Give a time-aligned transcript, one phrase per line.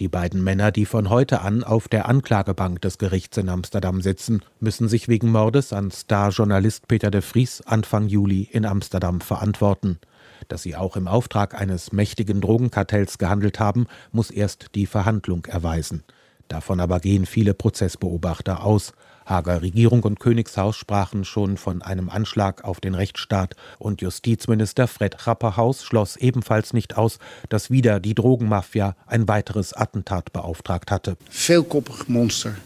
[0.00, 4.42] Die beiden Männer, die von heute an auf der Anklagebank des Gerichts in Amsterdam sitzen,
[4.58, 10.00] müssen sich wegen Mordes an Star-Journalist Peter de Vries Anfang Juli in Amsterdam verantworten.
[10.48, 16.02] Dass sie auch im Auftrag eines mächtigen Drogenkartells gehandelt haben, muss erst die Verhandlung erweisen.
[16.48, 18.92] Davon aber gehen viele Prozessbeobachter aus.
[19.26, 25.26] Hager Regierung und Königshaus sprachen schon von einem Anschlag auf den Rechtsstaat und Justizminister Fred
[25.26, 27.18] Rapperhaus schloss ebenfalls nicht aus,
[27.48, 31.16] dass wieder die Drogenmafia ein weiteres Attentat beauftragt hatte.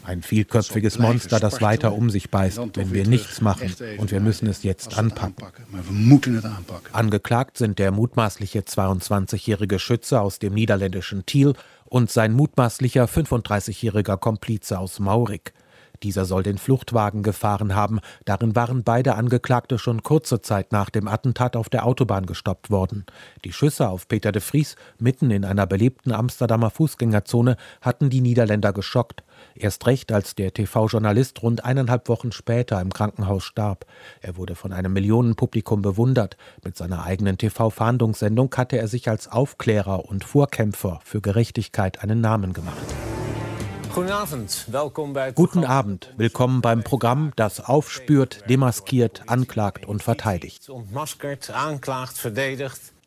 [0.03, 4.47] Ein vielköpfiges Monster, das weiter um sich beißt, wenn wir nichts machen und wir müssen
[4.47, 5.45] es jetzt anpacken.
[6.91, 11.53] Angeklagt sind der mutmaßliche 22-jährige Schütze aus dem niederländischen Thiel
[11.89, 15.53] und sein mutmaßlicher 35-jähriger Komplize aus Maurik.
[16.03, 17.99] Dieser soll den Fluchtwagen gefahren haben.
[18.25, 23.05] Darin waren beide Angeklagte schon kurze Zeit nach dem Attentat auf der Autobahn gestoppt worden.
[23.43, 28.71] Die Schüsse auf Peter de Vries mitten in einer belebten Amsterdamer Fußgängerzone hatten die Niederländer
[28.71, 29.23] geschockt.
[29.55, 33.85] Erst recht, als der TV-Journalist rund eineinhalb Wochen später im Krankenhaus starb.
[34.21, 36.37] Er wurde von einem Millionenpublikum bewundert.
[36.63, 42.53] Mit seiner eigenen TV-Fahndungssendung hatte er sich als Aufklärer und Vorkämpfer für Gerechtigkeit einen Namen
[42.53, 42.98] gemacht.
[45.35, 50.71] Guten Abend, willkommen beim Programm, das aufspürt, demaskiert, anklagt und verteidigt.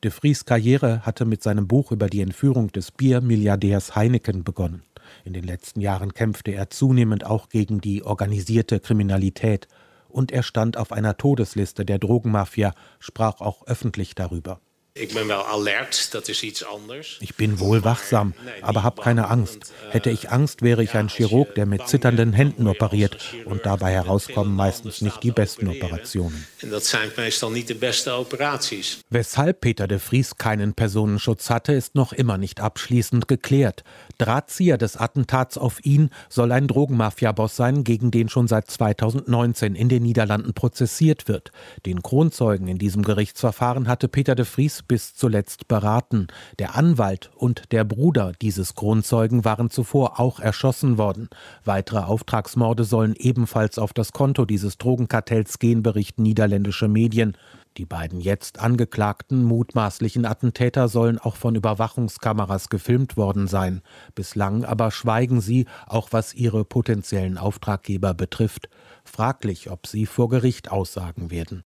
[0.04, 4.82] De Vries Karriere hatte mit seinem Buch über die Entführung des Biermilliardärs Heineken begonnen.
[5.24, 9.68] In den letzten Jahren kämpfte er zunehmend auch gegen die organisierte Kriminalität
[10.10, 14.60] und er stand auf einer Todesliste der Drogenmafia, sprach auch öffentlich darüber.
[14.94, 17.16] Ich bin alert, das ist iets anders.
[17.20, 19.72] Ich bin wohl wachsam, aber habe keine Angst.
[19.90, 24.54] Hätte ich Angst, wäre ich ein Chirurg, der mit zitternden Händen operiert und dabei herauskommen
[24.54, 26.46] meistens nicht die besten Operationen.
[26.60, 28.98] Das sind meestal nicht die besten Operaties.
[29.08, 33.84] Weshalb Peter de Vries keinen Personenschutz hatte, ist noch immer nicht abschließend geklärt.
[34.18, 39.88] Drahtzieher des Attentats auf ihn soll ein Drogenmafia-Boss sein, gegen den schon seit 2019 in
[39.88, 41.50] den Niederlanden prozessiert wird.
[41.86, 46.26] Den Kronzeugen in diesem Gerichtsverfahren hatte Peter de Vries bis zuletzt beraten.
[46.58, 51.28] Der Anwalt und der Bruder dieses Kronzeugen waren zuvor auch erschossen worden.
[51.64, 57.36] Weitere Auftragsmorde sollen ebenfalls auf das Konto dieses Drogenkartells gehen, berichten niederländische Medien.
[57.78, 63.80] Die beiden jetzt angeklagten mutmaßlichen Attentäter sollen auch von Überwachungskameras gefilmt worden sein.
[64.14, 68.68] Bislang aber schweigen sie, auch was ihre potenziellen Auftraggeber betrifft.
[69.04, 71.64] Fraglich, ob sie vor Gericht aussagen werden.